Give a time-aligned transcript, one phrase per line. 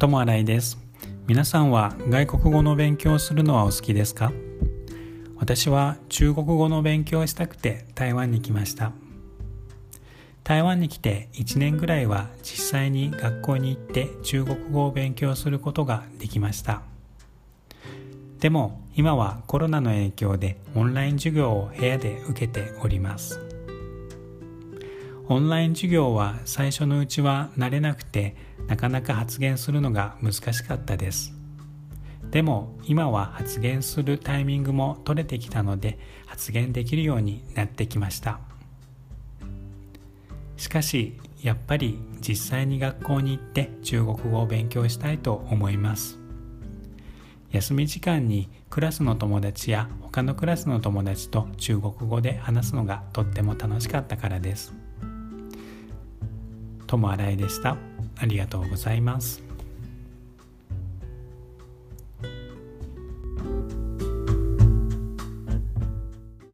[0.00, 0.78] 友新井です。
[1.26, 4.32] 皆さんは外国語の勉強をするのはお好きですか？
[5.36, 8.92] 私は中国語の勉強をしたくて台湾に来ました。
[10.42, 16.80] 台湾に来て1年ぐらいは実際に学校に行って中国語を勉強することができました。
[18.38, 23.49] でも今はコロナの影響でオンライン授業を部屋で受けております。
[25.32, 28.34] オンライン授業は最初のうちは慣れなくて
[28.66, 31.32] なかなか発言するのが難しかったです。
[32.32, 38.40] でも今は発言するタイミングも取れてきたので発言できるようになってきました。
[40.56, 46.18] しかしやっぱり実際に学校に行って中国語を勉強したいと思います。
[47.52, 54.89] 休み時間にクラスの友達や他のクラスの友達と中国語で話すのがとっても楽しかったからです。
[56.90, 57.76] 友新井でした。
[58.18, 59.49] ありがとうございます。